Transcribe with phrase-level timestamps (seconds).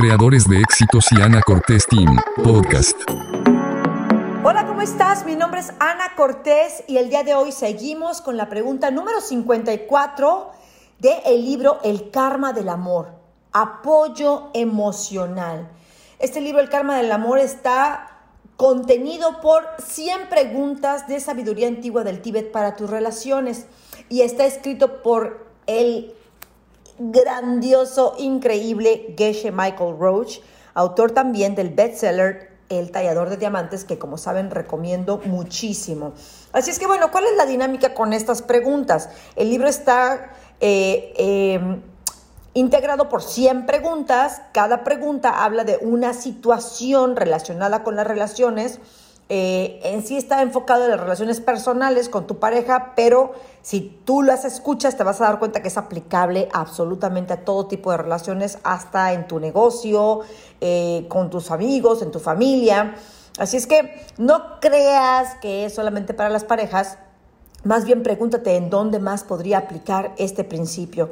[0.00, 2.96] creadores de éxitos y Ana Cortés Team, podcast.
[4.42, 5.26] Hola, ¿cómo estás?
[5.26, 9.20] Mi nombre es Ana Cortés y el día de hoy seguimos con la pregunta número
[9.20, 10.52] 54
[11.00, 13.10] del el libro El Karma del Amor,
[13.52, 15.68] apoyo emocional.
[16.18, 18.22] Este libro, El Karma del Amor, está
[18.56, 23.66] contenido por 100 preguntas de sabiduría antigua del Tíbet para tus relaciones
[24.08, 26.14] y está escrito por el
[27.00, 30.40] grandioso, increíble Geshe Michael Roach,
[30.74, 36.12] autor también del bestseller El tallador de diamantes, que como saben recomiendo muchísimo.
[36.52, 39.08] Así es que bueno, ¿cuál es la dinámica con estas preguntas?
[39.34, 41.82] El libro está eh, em,
[42.54, 44.42] integrado por 100 preguntas.
[44.52, 48.78] Cada pregunta habla de una situación relacionada con las relaciones.
[49.32, 54.22] Eh, en sí está enfocado en las relaciones personales con tu pareja, pero si tú
[54.22, 57.98] las escuchas te vas a dar cuenta que es aplicable absolutamente a todo tipo de
[57.98, 60.22] relaciones, hasta en tu negocio,
[60.60, 62.96] eh, con tus amigos, en tu familia.
[63.38, 66.98] Así es que no creas que es solamente para las parejas,
[67.62, 71.10] más bien pregúntate en dónde más podría aplicar este principio.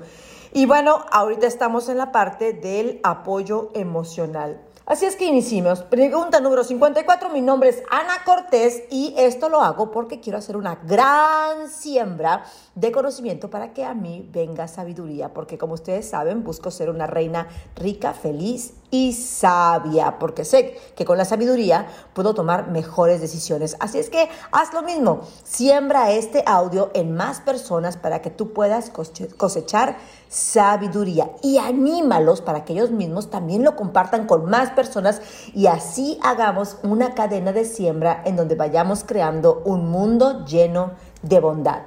[0.53, 4.61] Y bueno, ahorita estamos en la parte del apoyo emocional.
[4.89, 5.83] Así es que iniciemos.
[5.83, 7.29] Pregunta número 54.
[7.29, 12.47] Mi nombre es Ana Cortés y esto lo hago porque quiero hacer una gran siembra
[12.79, 15.33] de conocimiento para que a mí venga sabiduría.
[15.35, 20.19] Porque como ustedes saben, busco ser una reina rica, feliz y sabia.
[20.19, 23.77] Porque sé que con la sabiduría puedo tomar mejores decisiones.
[23.81, 25.21] Así es que haz lo mismo.
[25.43, 29.97] Siembra este audio en más personas para que tú puedas cosechar
[30.29, 35.23] sabiduría y anímalos para que ellos mismos también lo compartan con más personas
[35.55, 40.93] y así hagamos una cadena de siembra en donde vayamos creando un mundo lleno
[41.23, 41.83] de bondad.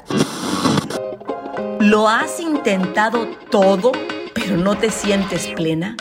[1.91, 3.91] ¿Lo has intentado todo,
[4.33, 5.97] pero no te sientes plena?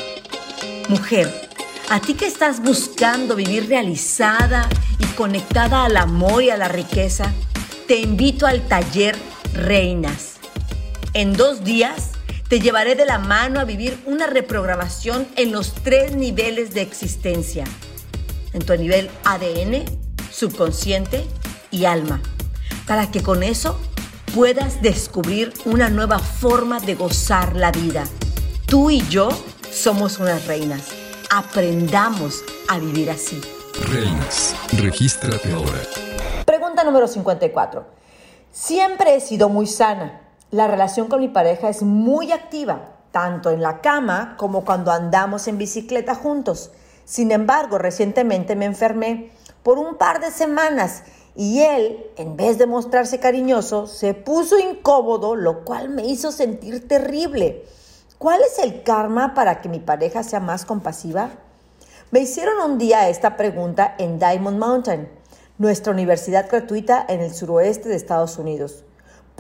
[0.89, 1.49] Mujer,
[1.89, 4.69] a ti que estás buscando vivir realizada
[5.01, 7.33] y conectada al amor y a la riqueza,
[7.89, 9.17] te invito al taller
[9.53, 10.37] Reinas.
[11.13, 12.13] En dos días
[12.49, 17.65] te llevaré de la mano a vivir una reprogramación en los tres niveles de existencia.
[18.53, 19.87] En tu nivel ADN,
[20.31, 21.27] subconsciente
[21.73, 22.21] y alma.
[22.87, 23.77] Para que con eso
[24.35, 28.05] puedas descubrir una nueva forma de gozar la vida.
[28.67, 29.29] Tú y yo
[29.71, 30.89] somos unas reinas.
[31.31, 33.41] Aprendamos a vivir así.
[33.91, 35.81] Reinas, regístrate ahora.
[36.45, 37.85] Pregunta número 54.
[38.53, 40.21] Siempre he sido muy sana
[40.51, 45.47] la relación con mi pareja es muy activa, tanto en la cama como cuando andamos
[45.47, 46.73] en bicicleta juntos.
[47.05, 49.31] Sin embargo, recientemente me enfermé
[49.63, 51.05] por un par de semanas
[51.37, 56.87] y él, en vez de mostrarse cariñoso, se puso incómodo, lo cual me hizo sentir
[56.87, 57.65] terrible.
[58.19, 61.31] ¿Cuál es el karma para que mi pareja sea más compasiva?
[62.11, 65.09] Me hicieron un día esta pregunta en Diamond Mountain,
[65.59, 68.85] nuestra universidad gratuita en el suroeste de Estados Unidos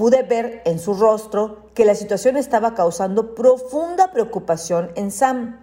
[0.00, 5.62] pude ver en su rostro que la situación estaba causando profunda preocupación en Sam,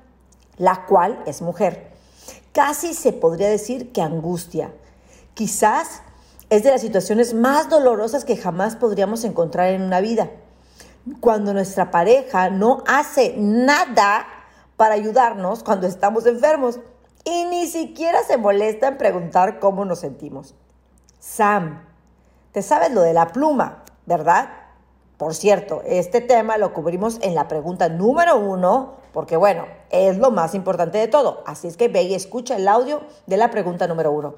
[0.57, 1.89] la cual es mujer.
[2.51, 4.71] Casi se podría decir que angustia.
[5.33, 6.03] Quizás
[6.49, 10.31] es de las situaciones más dolorosas que jamás podríamos encontrar en una vida.
[11.19, 14.25] Cuando nuestra pareja no hace nada
[14.75, 16.79] para ayudarnos cuando estamos enfermos
[17.23, 20.55] y ni siquiera se molesta en preguntar cómo nos sentimos.
[21.19, 21.83] Sam,
[22.51, 23.83] ¿te sabes lo de la pluma?
[24.07, 24.49] ¿verdad?
[25.17, 30.31] Por cierto, este tema lo cubrimos en la pregunta número uno, porque bueno, es lo
[30.31, 31.43] más importante de todo.
[31.45, 34.35] Así es que ve escucha el audio de la pregunta número uno.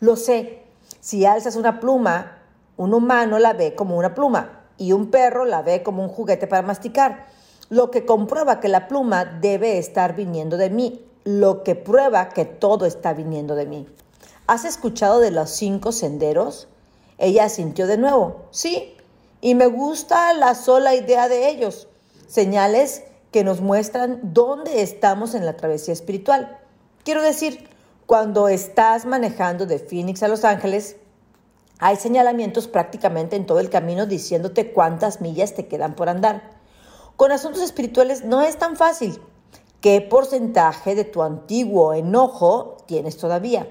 [0.00, 0.64] Lo sé,
[1.02, 2.38] si alzas una pluma,
[2.76, 6.46] un humano la ve como una pluma y un perro la ve como un juguete
[6.46, 7.26] para masticar,
[7.68, 12.44] lo que comprueba que la pluma debe estar viniendo de mí, lo que prueba que
[12.44, 13.88] todo está viniendo de mí.
[14.46, 16.68] ¿Has escuchado de los cinco senderos?
[17.18, 18.42] Ella sintió de nuevo.
[18.52, 18.94] Sí,
[19.40, 21.88] y me gusta la sola idea de ellos,
[22.28, 23.02] señales
[23.32, 26.60] que nos muestran dónde estamos en la travesía espiritual.
[27.02, 27.68] Quiero decir,
[28.12, 30.96] cuando estás manejando de Phoenix a Los Ángeles,
[31.78, 36.50] hay señalamientos prácticamente en todo el camino diciéndote cuántas millas te quedan por andar.
[37.16, 39.18] Con asuntos espirituales no es tan fácil.
[39.80, 43.66] ¿Qué porcentaje de tu antiguo enojo tienes todavía?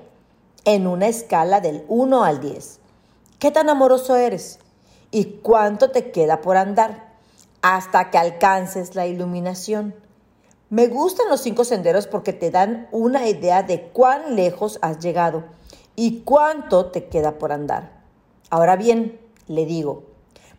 [0.65, 2.79] En una escala del 1 al 10.
[3.37, 4.57] ¿Qué tan amoroso eres?
[5.11, 7.13] y cuánto te queda por andar
[7.61, 9.93] hasta que alcances la iluminación.
[10.71, 15.43] Me gustan los cinco senderos porque te dan una idea de cuán lejos has llegado
[15.97, 17.91] y cuánto te queda por andar.
[18.49, 20.03] Ahora bien, le digo,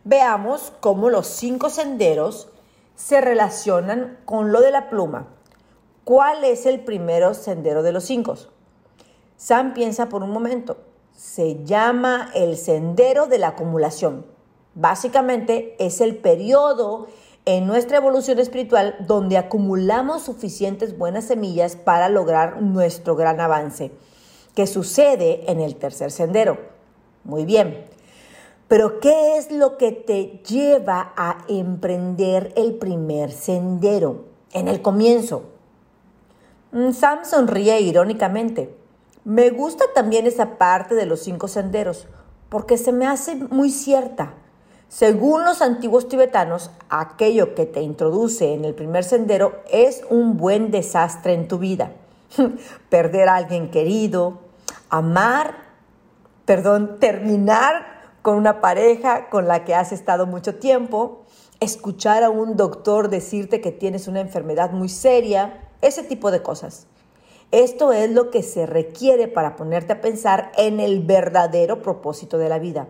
[0.03, 2.47] veamos cómo los cinco senderos
[2.95, 5.29] se relacionan con lo de la pluma.
[6.03, 8.35] ¿Cuál es el primero sendero de los cinco?
[9.35, 10.77] Sam piensa por un momento.
[11.15, 14.27] Se llama el sendero de la acumulación.
[14.75, 17.07] Básicamente es el periodo
[17.45, 23.91] en nuestra evolución espiritual donde acumulamos suficientes buenas semillas para lograr nuestro gran avance,
[24.55, 26.57] que sucede en el tercer sendero.
[27.23, 27.85] Muy bien.
[28.67, 35.43] Pero ¿qué es lo que te lleva a emprender el primer sendero en el comienzo?
[36.71, 38.75] Mm, Sam sonríe irónicamente.
[39.25, 42.07] Me gusta también esa parte de los cinco senderos,
[42.49, 44.33] porque se me hace muy cierta.
[44.93, 50.69] Según los antiguos tibetanos, aquello que te introduce en el primer sendero es un buen
[50.69, 51.93] desastre en tu vida.
[52.89, 54.41] Perder a alguien querido,
[54.91, 55.55] amar,
[56.45, 57.87] perdón, terminar
[58.21, 61.23] con una pareja con la que has estado mucho tiempo,
[61.59, 66.85] escuchar a un doctor decirte que tienes una enfermedad muy seria, ese tipo de cosas.
[67.49, 72.49] Esto es lo que se requiere para ponerte a pensar en el verdadero propósito de
[72.49, 72.87] la vida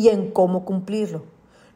[0.00, 1.24] y en cómo cumplirlo.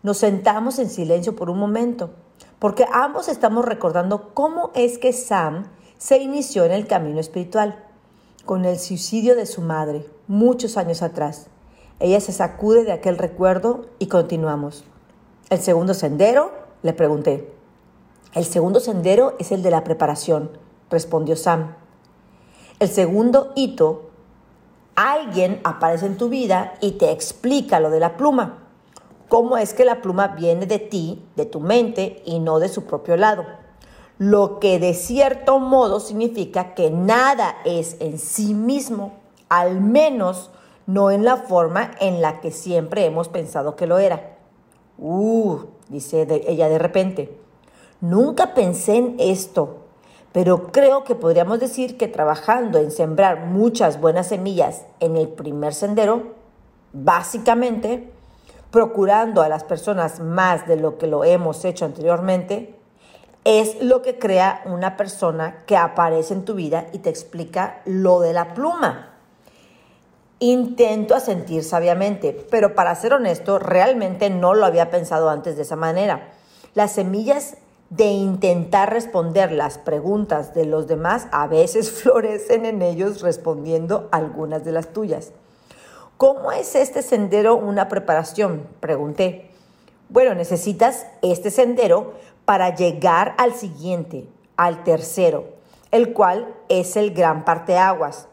[0.02, 2.10] Nos sentamos en silencio por un momento,
[2.58, 5.66] porque ambos estamos recordando cómo es que Sam
[5.98, 7.84] se inició en el camino espiritual,
[8.46, 11.48] con el suicidio de su madre, muchos años atrás.
[12.00, 14.84] Ella se sacude de aquel recuerdo y continuamos.
[15.50, 16.50] ¿El segundo sendero?
[16.82, 17.52] Le pregunté.
[18.32, 20.50] El segundo sendero es el de la preparación,
[20.88, 21.76] respondió Sam.
[22.78, 24.08] El segundo hito,
[24.96, 28.58] alguien aparece en tu vida y te explica lo de la pluma.
[29.28, 32.84] Cómo es que la pluma viene de ti, de tu mente y no de su
[32.84, 33.44] propio lado.
[34.18, 39.14] Lo que de cierto modo significa que nada es en sí mismo,
[39.48, 40.50] al menos
[40.86, 44.36] no en la forma en la que siempre hemos pensado que lo era.
[44.98, 45.58] Uh,
[45.88, 47.38] dice ella de repente.
[48.00, 49.83] Nunca pensé en esto,
[50.34, 55.72] pero creo que podríamos decir que trabajando en sembrar muchas buenas semillas en el primer
[55.74, 56.34] sendero,
[56.92, 58.10] básicamente
[58.72, 62.74] procurando a las personas más de lo que lo hemos hecho anteriormente,
[63.44, 68.18] es lo que crea una persona que aparece en tu vida y te explica lo
[68.18, 69.14] de la pluma.
[70.40, 75.76] Intento asentir sabiamente, pero para ser honesto, realmente no lo había pensado antes de esa
[75.76, 76.32] manera.
[76.74, 77.56] Las semillas
[77.96, 84.64] de intentar responder las preguntas de los demás, a veces florecen en ellos respondiendo algunas
[84.64, 85.32] de las tuyas.
[86.16, 88.66] ¿Cómo es este sendero una preparación?
[88.80, 89.50] Pregunté.
[90.08, 92.14] Bueno, necesitas este sendero
[92.44, 94.26] para llegar al siguiente,
[94.56, 95.44] al tercero,
[95.90, 98.28] el cual es el gran parteaguas.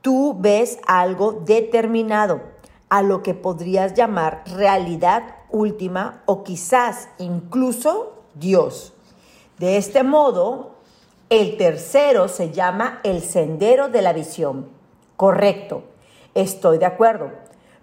[0.00, 2.40] Tú ves algo determinado,
[2.88, 8.91] a lo que podrías llamar realidad última o quizás incluso Dios.
[9.62, 10.72] De este modo,
[11.30, 14.66] el tercero se llama el sendero de la visión.
[15.16, 15.84] Correcto,
[16.34, 17.30] estoy de acuerdo,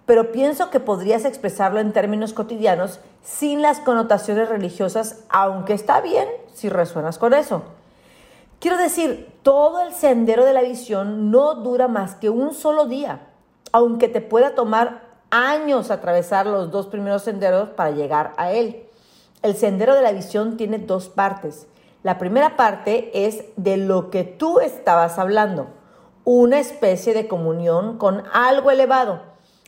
[0.04, 6.28] pero pienso que podrías expresarlo en términos cotidianos sin las connotaciones religiosas, aunque está bien
[6.52, 7.62] si resuenas con eso.
[8.58, 13.28] Quiero decir, todo el sendero de la visión no dura más que un solo día,
[13.72, 15.00] aunque te pueda tomar
[15.30, 18.84] años atravesar los dos primeros senderos para llegar a él.
[19.40, 21.66] El sendero de la visión tiene dos partes.
[22.02, 25.66] La primera parte es de lo que tú estabas hablando,
[26.24, 29.20] una especie de comunión con algo elevado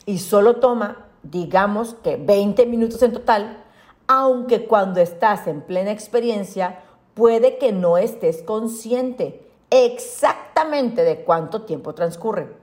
[0.07, 3.63] y solo toma, digamos que 20 minutos en total,
[4.07, 6.81] aunque cuando estás en plena experiencia
[7.13, 12.57] puede que no estés consciente exactamente de cuánto tiempo transcurre.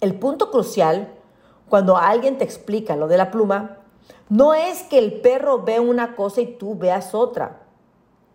[0.00, 1.12] El punto crucial,
[1.68, 3.76] cuando alguien te explica lo de la pluma,
[4.30, 7.66] no es que el perro ve una cosa y tú veas otra.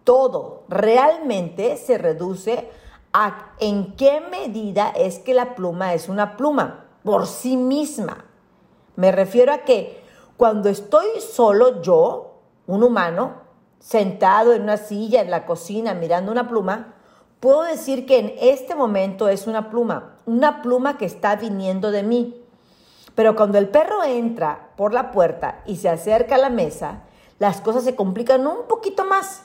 [0.06, 2.70] Todo realmente se reduce
[3.12, 8.24] a en qué medida es que la pluma es una pluma por sí misma.
[8.96, 10.02] Me refiero a que
[10.38, 13.34] cuando estoy solo yo, un humano,
[13.80, 16.94] sentado en una silla en la cocina mirando una pluma,
[17.40, 22.04] puedo decir que en este momento es una pluma, una pluma que está viniendo de
[22.04, 22.42] mí.
[23.16, 27.04] Pero cuando el perro entra por la puerta y se acerca a la mesa,
[27.40, 29.44] las cosas se complican un poquito más.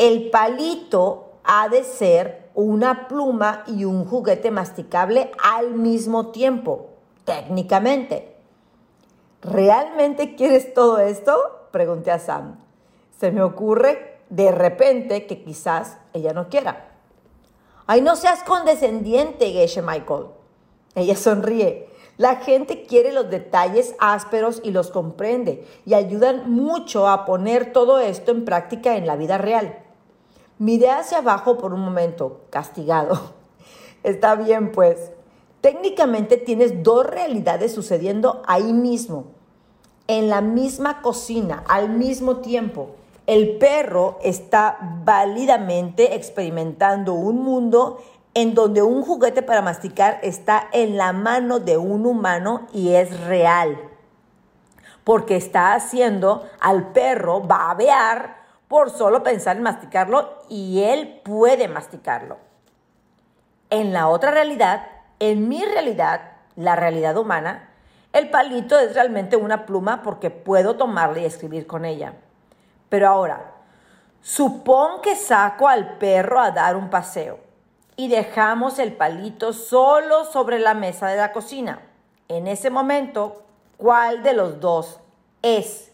[0.00, 6.88] El palito ha de ser una pluma y un juguete masticable al mismo tiempo,
[7.26, 8.34] técnicamente.
[9.42, 11.36] ¿Realmente quieres todo esto?
[11.70, 12.60] Pregunté a Sam.
[13.18, 16.92] Se me ocurre de repente que quizás ella no quiera.
[17.86, 20.28] Ay, no seas condescendiente, Geshe Michael.
[20.94, 21.90] Ella sonríe.
[22.16, 27.98] La gente quiere los detalles ásperos y los comprende y ayudan mucho a poner todo
[27.98, 29.84] esto en práctica en la vida real.
[30.60, 33.32] Miré hacia abajo por un momento, castigado.
[34.02, 35.10] Está bien, pues.
[35.62, 39.24] Técnicamente tienes dos realidades sucediendo ahí mismo,
[40.06, 42.90] en la misma cocina, al mismo tiempo.
[43.26, 48.02] El perro está válidamente experimentando un mundo
[48.34, 53.18] en donde un juguete para masticar está en la mano de un humano y es
[53.20, 53.78] real.
[55.04, 58.39] Porque está haciendo al perro babear
[58.70, 62.38] por solo pensar en masticarlo y él puede masticarlo.
[63.68, 64.86] En la otra realidad,
[65.18, 66.20] en mi realidad,
[66.54, 67.68] la realidad humana,
[68.12, 72.12] el palito es realmente una pluma porque puedo tomarla y escribir con ella.
[72.88, 73.54] Pero ahora,
[74.20, 77.40] supón que saco al perro a dar un paseo
[77.96, 81.80] y dejamos el palito solo sobre la mesa de la cocina.
[82.28, 83.42] En ese momento,
[83.78, 85.00] ¿cuál de los dos
[85.42, 85.89] es?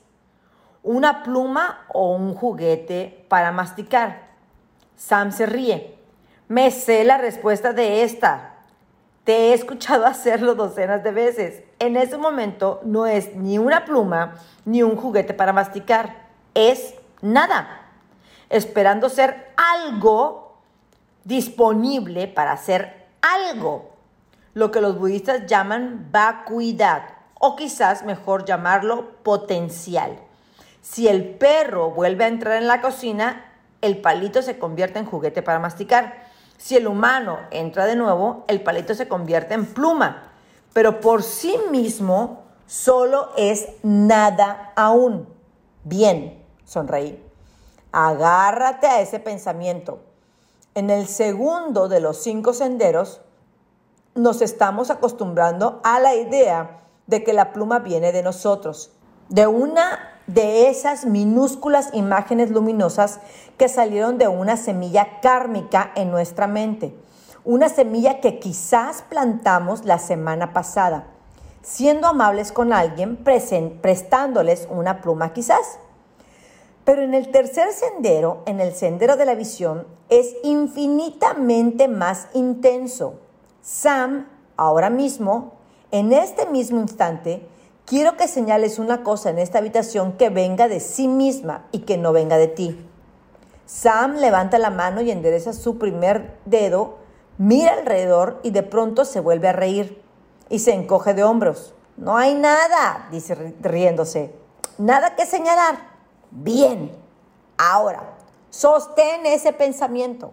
[0.86, 4.28] ¿Una pluma o un juguete para masticar?
[4.94, 5.98] Sam se ríe.
[6.46, 8.54] Me sé la respuesta de esta.
[9.24, 11.64] Te he escuchado hacerlo docenas de veces.
[11.80, 16.24] En ese momento no es ni una pluma ni un juguete para masticar
[16.54, 17.88] es nada,
[18.48, 20.60] esperando ser algo
[21.24, 23.90] disponible para hacer algo,
[24.54, 27.08] lo que los budistas llaman vacuidad,
[27.40, 30.20] o quizás mejor llamarlo potencial.
[30.88, 33.52] Si el perro vuelve a entrar en la cocina,
[33.82, 36.14] el palito se convierte en juguete para masticar.
[36.58, 40.30] Si el humano entra de nuevo, el palito se convierte en pluma.
[40.72, 45.28] Pero por sí mismo solo es nada aún.
[45.82, 47.20] Bien, sonreí.
[47.90, 49.98] Agárrate a ese pensamiento.
[50.76, 53.20] En el segundo de los cinco senderos,
[54.14, 56.78] nos estamos acostumbrando a la idea
[57.08, 58.92] de que la pluma viene de nosotros,
[59.28, 63.20] de una de esas minúsculas imágenes luminosas
[63.56, 66.94] que salieron de una semilla kármica en nuestra mente,
[67.44, 71.06] una semilla que quizás plantamos la semana pasada,
[71.62, 75.78] siendo amables con alguien, prestándoles una pluma quizás.
[76.84, 83.20] Pero en el tercer sendero, en el sendero de la visión, es infinitamente más intenso.
[83.60, 85.54] Sam, ahora mismo,
[85.90, 87.48] en este mismo instante,
[87.86, 91.96] quiero que señales una cosa en esta habitación que venga de sí misma y que
[91.96, 92.86] no venga de ti.
[93.64, 96.98] Sam levanta la mano y endereza su primer dedo,
[97.38, 100.02] mira alrededor y de pronto se vuelve a reír
[100.50, 101.74] y se encoge de hombros.
[101.96, 104.34] No hay nada, dice riéndose.
[104.78, 105.78] Nada que señalar.
[106.30, 106.92] Bien,
[107.56, 108.16] ahora,
[108.50, 110.32] sostén ese pensamiento.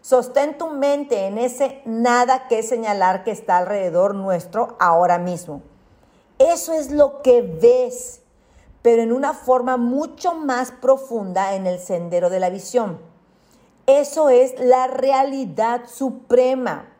[0.00, 5.62] Sostén tu mente en ese nada que señalar que está alrededor nuestro ahora mismo.
[6.38, 8.20] Eso es lo que ves,
[8.82, 12.98] pero en una forma mucho más profunda en el sendero de la visión.
[13.86, 16.92] Eso es la realidad suprema.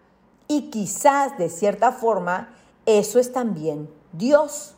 [0.49, 2.55] Y quizás de cierta forma,
[2.87, 4.75] eso es también Dios.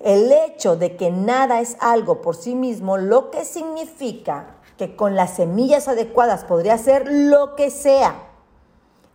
[0.00, 5.14] El hecho de que nada es algo por sí mismo, lo que significa que con
[5.14, 8.25] las semillas adecuadas podría ser lo que sea.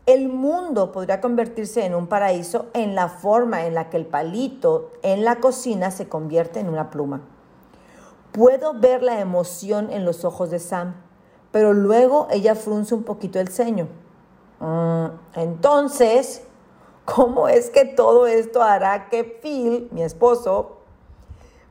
[0.06, 4.92] El mundo podría convertirse en un paraíso en la forma en la que el palito
[5.04, 7.22] en la cocina se convierte en una pluma.
[8.32, 10.96] Puedo ver la emoción en los ojos de Sam,
[11.52, 13.88] pero luego ella frunce un poquito el ceño.
[14.60, 16.44] Mm, entonces,
[17.06, 20.78] ¿Cómo es que todo esto hará que Phil, mi esposo,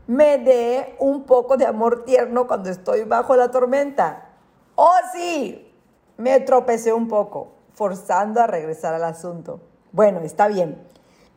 [0.06, 4.32] me dé un poco de amor tierno cuando estoy bajo la tormenta?
[4.74, 5.72] Oh, sí,
[6.16, 9.60] me tropecé un poco, forzando a regresar al asunto.
[9.92, 10.78] Bueno, está bien.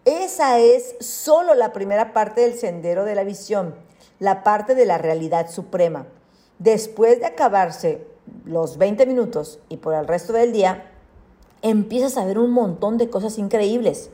[0.06, 3.76] Esa es solo la primera parte del sendero de la visión,
[4.20, 6.08] la parte de la realidad suprema.
[6.60, 8.06] Después de acabarse
[8.46, 10.92] los 20 minutos y por el resto del día,
[11.62, 14.10] empiezas a ver un montón de cosas increíbles.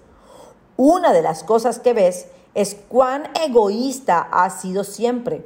[0.77, 5.45] Una de las cosas que ves es cuán egoísta has sido siempre.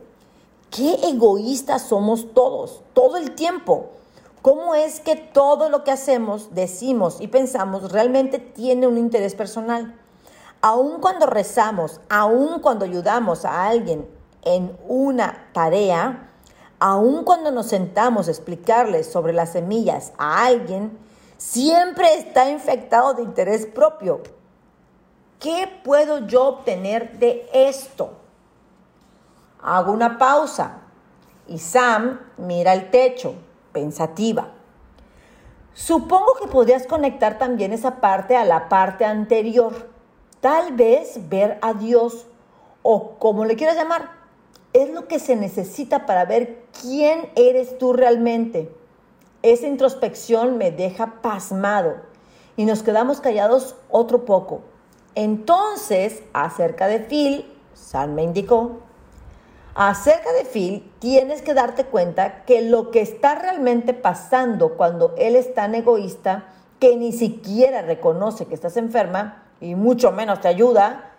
[0.69, 3.91] Qué egoístas somos todos, todo el tiempo.
[4.43, 9.97] ¿Cómo es que todo lo que hacemos, decimos y pensamos realmente tiene un interés personal?
[10.61, 14.05] Aun cuando rezamos, aun cuando ayudamos a alguien
[14.41, 16.29] en una tarea,
[16.77, 20.97] aun cuando nos sentamos a explicarles sobre las semillas a alguien,
[21.37, 24.23] siempre está infectado de interés propio.
[25.39, 28.11] ¿Qué puedo yo obtener de esto?
[29.61, 30.81] Hago una pausa
[31.47, 33.35] y Sam mira el techo,
[33.73, 34.51] pensativa.
[35.73, 39.89] Supongo que podrías conectar también esa parte a la parte anterior.
[40.39, 42.27] Tal vez ver a Dios
[42.83, 44.11] o como le quieras llamar.
[44.71, 48.71] Es lo que se necesita para ver quién eres tú realmente.
[49.41, 51.97] esa introspección me deja pasmado
[52.55, 54.61] y nos quedamos callados otro poco.
[55.15, 58.79] Entonces, acerca de Phil, Sam me indicó,
[59.75, 65.35] acerca de Phil, tienes que darte cuenta que lo que está realmente pasando cuando él
[65.35, 66.45] es tan egoísta
[66.79, 71.11] que ni siquiera reconoce que estás enferma y mucho menos te ayuda,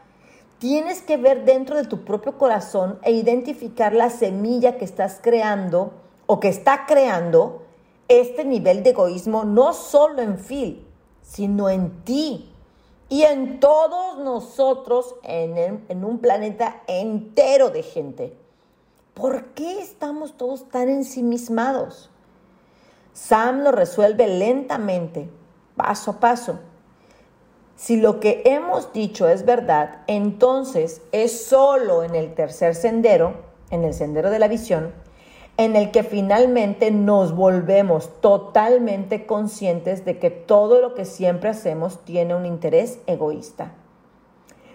[0.59, 5.93] tienes que ver dentro de tu propio corazón e identificar la semilla que estás creando
[6.27, 7.63] o que está creando
[8.09, 10.87] este nivel de egoísmo no solo en Phil,
[11.23, 12.51] sino en ti
[13.09, 18.37] y en todos nosotros en, en, un planeta entero de gente.
[19.15, 22.11] ¿Por qué estamos todos tan ensimismados?
[23.13, 25.31] Sam lo resuelve lentamente,
[25.77, 26.59] paso a paso.
[27.77, 33.35] Si lo que hemos dicho es verdad, entonces es solo en el tercer sendero,
[33.71, 34.93] en el sendero de la visión,
[35.59, 42.05] en el que finalmente nos volvemos totalmente conscientes de que todo lo que siempre hacemos
[42.05, 43.75] tiene un interés egoísta.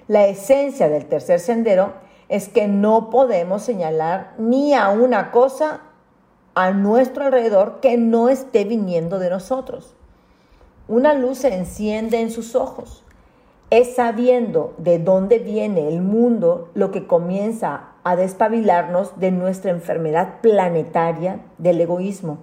[0.07, 1.93] La esencia del tercer sendero
[2.29, 5.81] es que no podemos señalar ni a una cosa
[6.53, 9.95] a nuestro alrededor que no esté viniendo de nosotros.
[10.87, 13.03] Una luz se enciende en sus ojos.
[13.71, 20.41] Es sabiendo de dónde viene el mundo lo que comienza a despabilarnos de nuestra enfermedad
[20.41, 22.39] planetaria del egoísmo.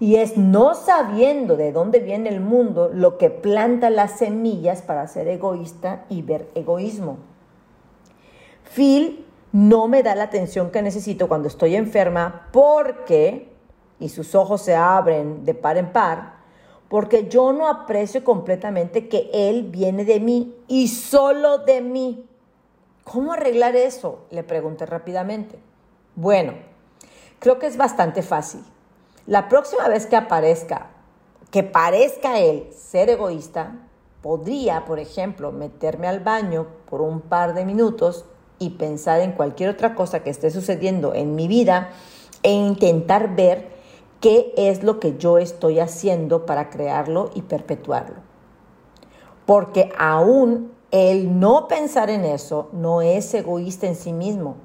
[0.00, 5.06] Y es no sabiendo de dónde viene el mundo lo que planta las semillas para
[5.06, 7.18] ser egoísta y ver egoísmo.
[8.74, 13.48] Phil no me da la atención que necesito cuando estoy enferma porque,
[13.98, 16.34] y sus ojos se abren de par en par,
[16.88, 22.26] porque yo no aprecio completamente que Él viene de mí y solo de mí.
[23.04, 24.26] ¿Cómo arreglar eso?
[24.30, 25.58] Le pregunté rápidamente.
[26.14, 26.54] Bueno,
[27.40, 28.62] creo que es bastante fácil.
[29.26, 30.90] La próxima vez que aparezca,
[31.50, 33.76] que parezca Él ser egoísta,
[34.22, 38.26] podría, por ejemplo, meterme al baño por un par de minutos
[38.60, 41.90] y pensar en cualquier otra cosa que esté sucediendo en mi vida
[42.44, 43.70] e intentar ver
[44.20, 48.16] qué es lo que yo estoy haciendo para crearlo y perpetuarlo.
[49.46, 54.56] Porque aún el no pensar en eso no es egoísta en sí mismo,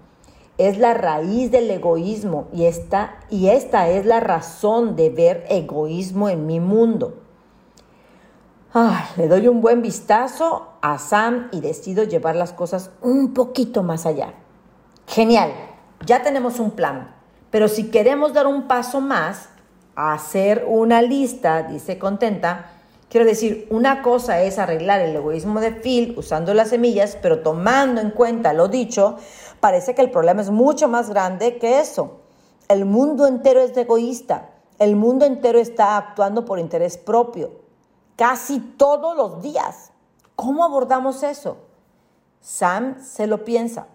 [0.57, 6.29] es la raíz del egoísmo y esta, y esta es la razón de ver egoísmo
[6.29, 7.24] en mi mundo.
[9.15, 14.05] Le doy un buen vistazo a Sam y decido llevar las cosas un poquito más
[14.05, 14.33] allá.
[15.07, 15.53] Genial,
[16.05, 17.15] ya tenemos un plan,
[17.51, 19.47] pero si queremos dar un paso más,
[19.95, 22.71] hacer una lista, dice contenta,
[23.09, 28.01] quiero decir, una cosa es arreglar el egoísmo de Phil usando las semillas, pero tomando
[28.01, 29.15] en cuenta lo dicho,
[29.61, 32.19] parece que el problema es mucho más grande que eso.
[32.67, 37.64] El mundo entero es egoísta, el mundo entero está actuando por interés propio,
[38.15, 39.91] casi todos los días.
[40.35, 41.57] ¿Cómo abordamos eso?
[42.41, 43.87] Sam se lo piensa.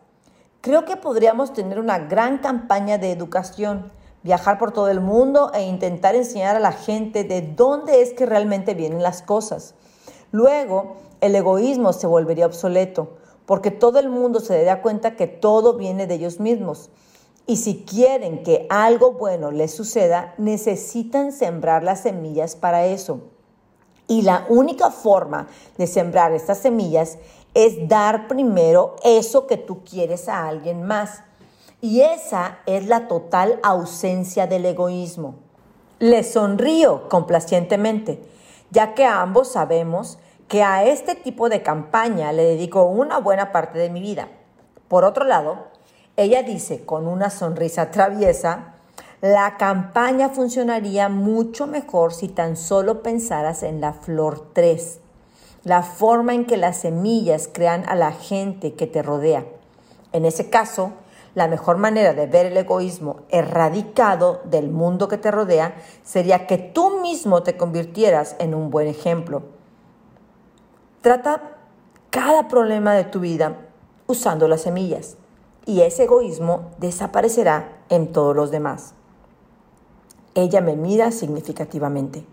[0.61, 5.63] Creo que podríamos tener una gran campaña de educación, viajar por todo el mundo e
[5.63, 9.75] intentar enseñar a la gente de dónde es que realmente vienen las cosas.
[10.33, 15.75] Luego, el egoísmo se volvería obsoleto, porque todo el mundo se daría cuenta que todo
[15.75, 16.91] viene de ellos mismos.
[17.47, 23.21] Y si quieren que algo bueno les suceda, necesitan sembrar las semillas para eso.
[24.11, 25.47] Y la única forma
[25.79, 27.17] de sembrar estas semillas
[27.55, 31.23] es dar primero eso que tú quieres a alguien más.
[31.81, 35.37] Y esa es la total ausencia del egoísmo.
[36.01, 38.21] Le sonrío complacientemente,
[38.73, 40.19] ya que ambos sabemos
[40.49, 44.27] que a este tipo de campaña le dedico una buena parte de mi vida.
[44.89, 45.69] Por otro lado,
[46.17, 48.75] ella dice con una sonrisa traviesa,
[49.21, 54.99] la campaña funcionaría mucho mejor si tan solo pensaras en la flor 3,
[55.65, 59.45] la forma en que las semillas crean a la gente que te rodea.
[60.13, 60.93] En ese caso,
[61.35, 66.57] la mejor manera de ver el egoísmo erradicado del mundo que te rodea sería que
[66.57, 69.43] tú mismo te convirtieras en un buen ejemplo.
[71.03, 71.59] Trata
[72.09, 73.59] cada problema de tu vida
[74.07, 75.19] usando las semillas
[75.67, 78.95] y ese egoísmo desaparecerá en todos los demás.
[80.35, 82.25] Ella me mira significativamente.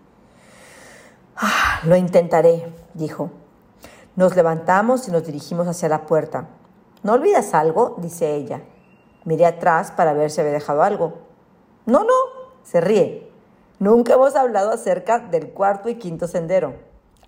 [1.36, 3.30] Ah, lo intentaré, dijo.
[4.16, 6.48] Nos levantamos y nos dirigimos hacia la puerta.
[7.02, 7.96] ¿No olvidas algo?
[7.98, 8.62] dice ella.
[9.24, 11.18] Miré atrás para ver si había dejado algo.
[11.86, 12.14] No, no,
[12.62, 13.30] se ríe.
[13.78, 16.74] Nunca hemos hablado acerca del cuarto y quinto sendero.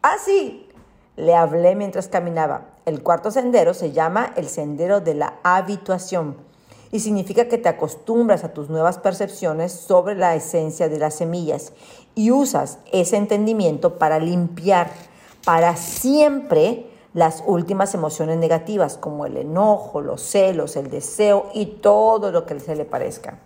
[0.02, 0.68] Ah, sí,
[1.16, 2.66] le hablé mientras caminaba.
[2.86, 6.49] El cuarto sendero se llama el sendero de la habituación
[6.92, 11.72] y significa que te acostumbras a tus nuevas percepciones sobre la esencia de las semillas
[12.14, 14.90] y usas ese entendimiento para limpiar
[15.44, 22.30] para siempre las últimas emociones negativas como el enojo, los celos, el deseo y todo
[22.30, 23.38] lo que se le parezca.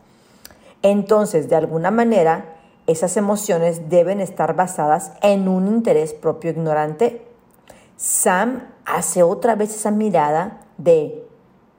[0.82, 7.26] Entonces, de alguna manera, esas emociones deben estar basadas en un interés propio ignorante.
[7.96, 11.23] Sam hace otra vez esa mirada de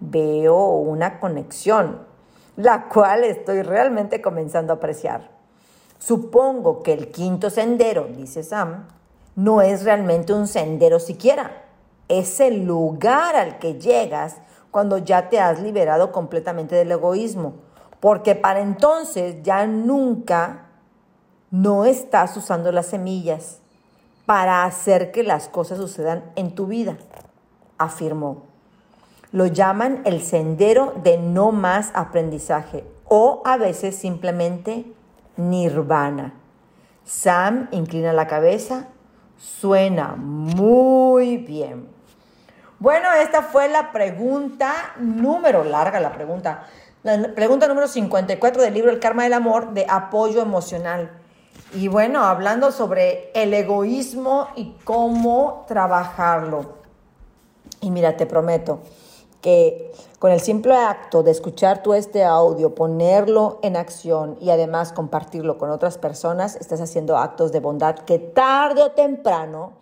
[0.09, 1.99] veo una conexión,
[2.55, 5.29] la cual estoy realmente comenzando a apreciar.
[5.99, 8.87] Supongo que el quinto sendero, dice Sam,
[9.35, 11.63] no es realmente un sendero siquiera.
[12.07, 14.37] Es el lugar al que llegas
[14.71, 17.53] cuando ya te has liberado completamente del egoísmo.
[17.99, 20.67] Porque para entonces ya nunca
[21.49, 23.59] no estás usando las semillas
[24.25, 26.97] para hacer que las cosas sucedan en tu vida,
[27.77, 28.43] afirmó.
[29.35, 34.85] Lo llaman el sendero de no más aprendizaje o a veces simplemente
[35.35, 36.35] nirvana.
[37.03, 38.87] Sam inclina la cabeza,
[39.35, 41.89] suena muy bien.
[42.79, 46.67] Bueno, esta fue la pregunta número larga, la pregunta.
[47.03, 51.11] La pregunta número 54 del libro El Karma del Amor de apoyo emocional.
[51.73, 56.75] Y bueno, hablando sobre el egoísmo y cómo trabajarlo.
[57.81, 58.79] Y mira, te prometo,
[59.45, 64.91] que con el simple acto de escuchar tú este audio, ponerlo en acción y además
[64.91, 69.73] compartirlo con otras personas, estás haciendo actos de bondad que tarde o temprano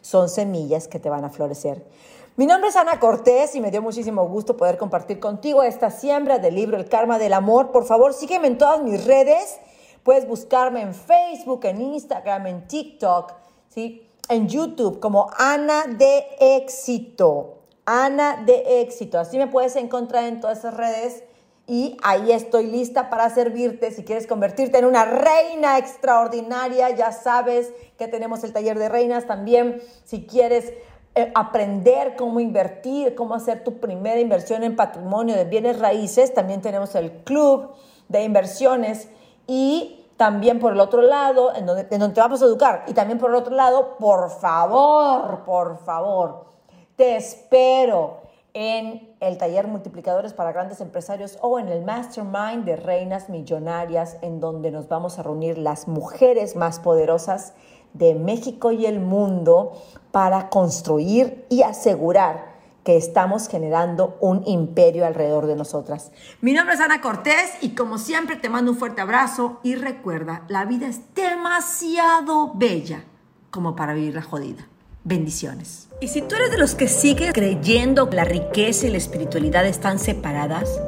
[0.00, 1.86] son semillas que te van a florecer.
[2.34, 6.40] Mi nombre es Ana Cortés y me dio muchísimo gusto poder compartir contigo esta siembra
[6.40, 7.70] del libro El Karma del Amor.
[7.70, 9.60] Por favor, sígueme en todas mis redes.
[10.02, 13.32] Puedes buscarme en Facebook, en Instagram, en TikTok,
[13.68, 14.10] ¿sí?
[14.28, 17.63] en YouTube como Ana de Éxito.
[17.86, 19.18] Ana de éxito.
[19.18, 21.24] Así me puedes encontrar en todas esas redes
[21.66, 23.90] y ahí estoy lista para servirte.
[23.90, 29.26] Si quieres convertirte en una reina extraordinaria, ya sabes que tenemos el taller de reinas
[29.26, 29.82] también.
[30.04, 30.72] Si quieres
[31.14, 36.60] eh, aprender cómo invertir, cómo hacer tu primera inversión en patrimonio de bienes raíces, también
[36.60, 37.70] tenemos el club
[38.08, 39.08] de inversiones
[39.46, 42.84] y también por el otro lado, en donde, en donde te vamos a educar.
[42.86, 46.53] Y también por el otro lado, por favor, por favor
[46.96, 53.28] te espero en el taller Multiplicadores para Grandes Empresarios o en el Mastermind de Reinas
[53.28, 57.54] Millonarias, en donde nos vamos a reunir las mujeres más poderosas
[57.94, 59.72] de México y el mundo
[60.12, 62.54] para construir y asegurar
[62.84, 66.12] que estamos generando un imperio alrededor de nosotras.
[66.40, 70.44] Mi nombre es Ana Cortés y como siempre te mando un fuerte abrazo y recuerda,
[70.48, 73.04] la vida es demasiado bella
[73.50, 74.68] como para vivirla jodida.
[75.04, 75.88] Bendiciones.
[76.00, 79.66] Y si tú eres de los que sigue creyendo que la riqueza y la espiritualidad
[79.66, 80.80] están separadas,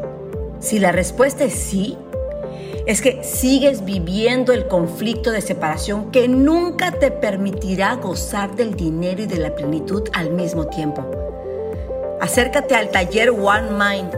[0.59, 1.99] si la respuesta es sí,
[2.87, 9.23] es que sigues viviendo el conflicto de separación que nunca te permitirá gozar del dinero
[9.23, 11.05] y de la plenitud al mismo tiempo.
[12.21, 14.13] Acércate al taller One Mind,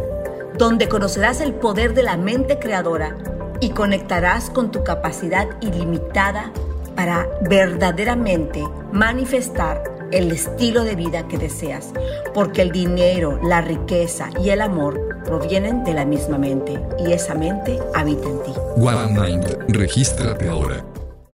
[0.57, 3.17] donde conocerás el poder de la mente creadora
[3.61, 6.53] y conectarás con tu capacidad ilimitada
[6.99, 11.93] para verdaderamente manifestar el estilo de vida que deseas,
[12.35, 17.37] porque el dinero, la riqueza y el amor provienen de la misma mente y esa
[17.37, 18.51] mente habita en ti.
[18.77, 20.85] One Mind, regístrate ahora.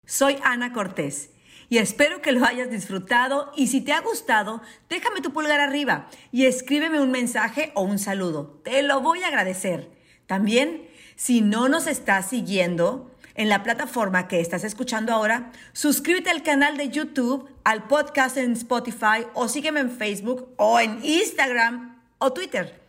[0.04, 1.30] Soy Ana Cortés
[1.68, 6.08] y espero que lo hayas disfrutado y si te ha gustado, déjame tu pulgar arriba
[6.32, 8.60] y escríbeme un mensaje o un saludo.
[8.64, 9.92] Te lo voy a agradecer.
[10.26, 16.42] También, si no nos estás siguiendo, en la plataforma que estás escuchando ahora, suscríbete al
[16.42, 22.32] canal de YouTube, al podcast en Spotify o sígueme en Facebook o en Instagram o
[22.32, 22.80] Twitter.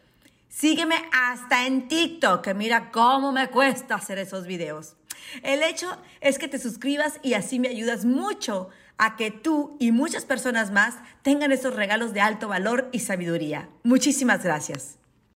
[0.49, 4.95] Sígueme hasta en TikTok, que mira cómo me cuesta hacer esos videos.
[5.41, 9.91] El hecho es que te suscribas y así me ayudas mucho a que tú y
[9.91, 13.69] muchas personas más tengan esos regalos de alto valor y sabiduría.
[13.83, 14.97] Muchísimas gracias.